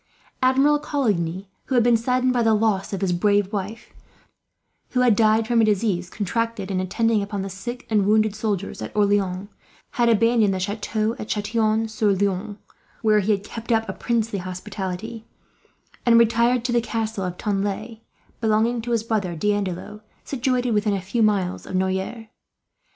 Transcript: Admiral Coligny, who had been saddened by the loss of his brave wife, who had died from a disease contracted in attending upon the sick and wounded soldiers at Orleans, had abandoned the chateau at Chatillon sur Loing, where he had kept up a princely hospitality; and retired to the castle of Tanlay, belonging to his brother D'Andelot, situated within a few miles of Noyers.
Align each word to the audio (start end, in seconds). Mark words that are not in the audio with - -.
Admiral 0.41 0.79
Coligny, 0.79 1.47
who 1.65 1.75
had 1.75 1.83
been 1.83 1.95
saddened 1.95 2.33
by 2.33 2.41
the 2.41 2.55
loss 2.55 2.91
of 2.91 3.01
his 3.01 3.13
brave 3.13 3.53
wife, 3.53 3.93
who 4.93 5.01
had 5.01 5.15
died 5.15 5.47
from 5.47 5.61
a 5.61 5.63
disease 5.63 6.09
contracted 6.09 6.71
in 6.71 6.79
attending 6.79 7.21
upon 7.21 7.43
the 7.43 7.51
sick 7.51 7.85
and 7.87 8.07
wounded 8.07 8.35
soldiers 8.35 8.81
at 8.81 8.91
Orleans, 8.95 9.47
had 9.91 10.09
abandoned 10.09 10.55
the 10.55 10.59
chateau 10.59 11.15
at 11.19 11.27
Chatillon 11.27 11.87
sur 11.87 12.13
Loing, 12.15 12.57
where 13.03 13.19
he 13.19 13.31
had 13.31 13.43
kept 13.43 13.71
up 13.71 13.87
a 13.87 13.93
princely 13.93 14.39
hospitality; 14.39 15.27
and 16.03 16.17
retired 16.17 16.65
to 16.65 16.71
the 16.71 16.81
castle 16.81 17.23
of 17.23 17.37
Tanlay, 17.37 18.01
belonging 18.39 18.81
to 18.81 18.93
his 18.93 19.03
brother 19.03 19.35
D'Andelot, 19.35 20.01
situated 20.23 20.71
within 20.71 20.95
a 20.95 20.99
few 21.01 21.21
miles 21.21 21.67
of 21.67 21.75
Noyers. 21.75 22.27